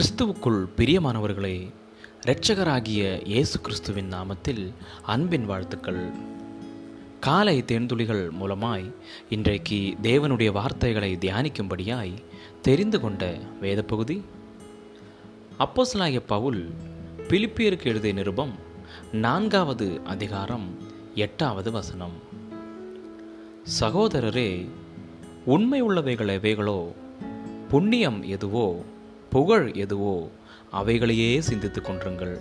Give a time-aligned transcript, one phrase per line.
[0.00, 1.70] கிறிஸ்துவுக்குள் பிரியமானவர்களே
[2.26, 6.10] இரட்சகராகிய இயேசு கிறிஸ்துவின் நாமத்தில் அன்பின் வாழ்த்துக்கள்.
[7.20, 8.94] காலை தேன்துளிகள் மூலமாய்
[9.28, 12.14] இன்றைக்கு தேவனுடைய வார்த்தைகளை தியானிக்கும்படியாய்
[12.62, 14.24] தெரிந்து கொண்ட வேத பகுதி
[16.26, 16.70] பவுல்
[17.28, 18.52] பிலிப்பியருக்கு எழுதிய நிருபம்
[19.12, 20.78] நான்காவது அதிகாரம்
[21.14, 22.12] எட்டாவது வசனம்.
[23.80, 24.68] சகோதரரே
[25.44, 26.92] உண்மை உள்ளவைகள் எவைகளோ
[27.68, 28.84] புண்ணியம் எதுவோ
[29.30, 30.30] புகழ் எதுவோ
[30.72, 32.40] அவைகளையே சிந்தித்துக் கொன்றுங்கள்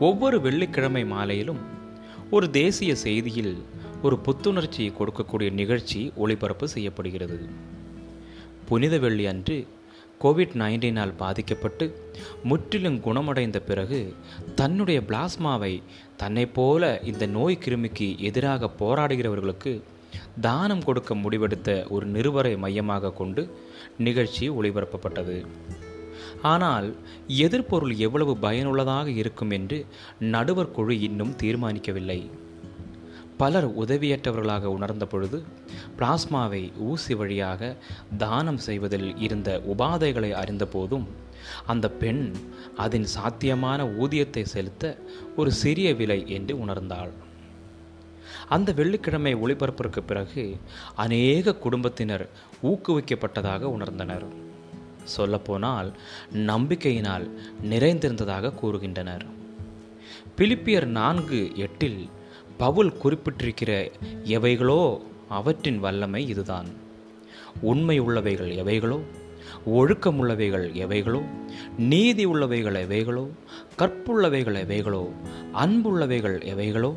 [0.00, 1.58] ஒவ்வொரு வெள்ளிக்கிழமை மாலையிலும்
[2.30, 3.56] ஒரு தேசிய செய்தியில்
[4.02, 7.48] ஒரு புத்துணர்ச்சியை கொடுக்கக்கூடிய நிகழ்ச்சி ஒளிபரப்பு செய்யப்படுகிறது.
[8.64, 9.66] புனித வெள்ளி அன்று
[10.24, 14.14] கோவிட் நைன்டீனால் பாதிக்கப்பட்டு முற்றிலும் குணமடைந்த பிறகு
[14.54, 15.82] தன்னுடைய பிளாஸ்மாவை
[16.16, 19.82] தன்னைப் போல இந்த நோய் கிருமிக்கு எதிராக போராடுகிறவர்களுக்கு
[20.40, 23.42] தானம் கொடுக்க முடிவெடுத்த ஒரு நிறுவரை மையமாக கொண்டு
[23.98, 25.46] நிகழ்ச்சி ஒளிபரப்பப்பட்டது.
[26.42, 29.86] ஆனால் எதிர்பொருள் எவ்வளவு பயனுள்ளதாக இருக்கும் என்று
[30.20, 32.30] நடுவர் குழு இன்னும் தீர்மானிக்கவில்லை.
[33.36, 35.44] பலர் உதவியற்றவர்களாக உணர்ந்த பொழுது
[35.98, 37.76] பிளாஸ்மாவை ஊசி வழியாக
[38.16, 41.06] தானம் செய்வதில் இருந்த உபாதைகளை அறிந்தபோதும்
[41.66, 42.32] அந்த பெண்
[42.76, 44.98] அதன் சாத்தியமான ஊதியத்தை செலுத்த
[45.36, 47.12] ஒரு சிறிய விலை என்று உணர்ந்தாள்.
[48.48, 50.56] அந்த வெள்ளிக்கிழமை ஒளிபரப்பிற்கு பிறகு
[50.94, 52.28] அநேக குடும்பத்தினர்
[52.62, 54.26] ஊக்குவிக்கப்பட்டதாக உணர்ந்தனர்.
[55.04, 55.92] சொல்லப்போனால்
[56.32, 57.30] நம்பிக்கையினால்
[57.62, 59.26] நிறைந்திருந்ததாக கூறுகின்றனர்.
[60.36, 62.08] பிலிப்பியர் நான்கு எட்டில்
[62.56, 63.90] பவுல் குறிப்பிட்டிருக்கிற
[64.24, 66.66] எவைகளோ அவற்றின் வல்லமை இதுதான்.
[67.60, 69.00] உண்மை உள்ளவைகள் எவைகளோ?
[69.66, 71.22] ஒழுக்கமுள்ளவைகள் எவைகளோ
[71.78, 73.30] நீதி உள்ளவைகள் எவைகளோ
[73.78, 75.12] கற்புள்ளவைகள் எவைகளோ
[75.52, 76.94] அன்புள்ளவைகள் எவைகளோ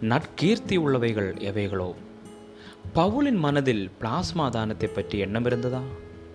[0.00, 1.94] நற்கீர்த்தி உள்ளவைகள் எவைகளோ
[2.94, 5.82] பவுலின் மனதில் பிளாஸ்மா தானத்தை பற்றி எண்ணம் இருந்ததா?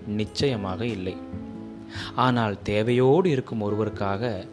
[0.07, 1.17] நிச்சயமாக இல்லை.
[2.15, 4.47] ஆனால் தேவையோடு இருக்கும் ஒருவருக்காக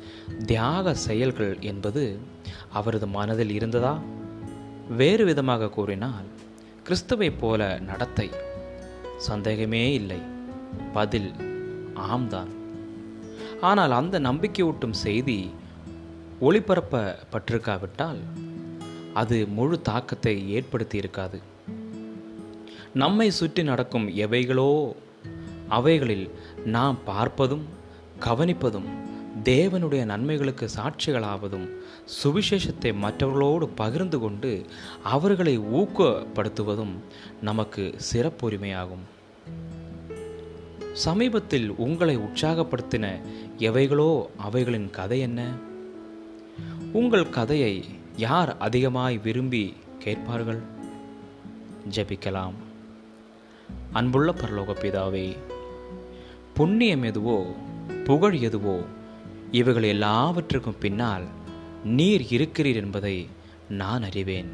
[0.47, 2.19] தியாக செயல்கள் என்பது
[2.73, 4.01] அவரது மனதில் இருந்ததா?
[4.89, 6.27] வேறு விதமாக கூறினால்
[6.89, 8.31] கிறிஸ்துவைப் போல நடத்தை
[9.17, 10.21] சந்தேகமே இல்லை.
[10.93, 11.31] பதில்
[12.13, 12.53] ஆம்தான்.
[13.61, 15.51] ஆனால் அந்த நம்பிக்கையூட்டும் செய்தி
[16.41, 18.21] ஒளிபரப்பப்பட்டிருக்காவிட்டால்
[19.15, 21.39] அது முழு தாக்கத்தை ஏற்படுத்தி இருக்காது
[22.93, 24.71] நம்மை சுற்றி நடக்கும் எவைகளோ
[25.69, 26.31] அவைகளில்
[26.65, 27.65] நாம் பார்ப்பதும்
[28.21, 28.89] கவனிப்பதும்
[29.45, 31.69] தேவனுடைய நன்மைகளுக்கு சாட்சிகளாவதும்
[32.17, 34.67] சுவிசேஷத்தை மற்றவர்களோடு பகிர்ந்து கொண்டு
[35.03, 36.95] அவர்களை ஊக்கப்படுத்துவதும்
[37.41, 39.05] நமக்கு சிறப்புரிமையாகும்.
[40.93, 43.21] சமீபத்தில் உங்களை உற்சாகப்படுத்தின
[43.59, 45.53] எவைகளோ அவைகளின் கதை என்ன?
[46.93, 47.85] உங்கள் கதையை
[48.17, 50.61] யார் அதிகமாய் விரும்பி கேட்பார்கள்?
[51.95, 52.53] ஜெபிக்கலாம்.
[53.93, 55.37] அன்புள்ள பரலோக பிதாவே
[56.55, 57.55] புண்ணியம் எதுவோ
[58.05, 58.81] புகழ் எதுவோ
[59.51, 61.25] இவைகள் எல்லாவற்றுக்கும் பின்னால்
[61.85, 63.29] நீர் இருக்கிறீர் என்பதை
[63.69, 64.51] நான் அறிவேன்.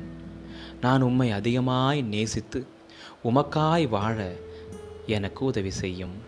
[0.81, 2.67] நான் உம்மை அதிகமாய் நேசித்து
[3.25, 4.37] உமக்காய் வாழ
[5.07, 6.28] எனக்கு உதவி செய்யும்.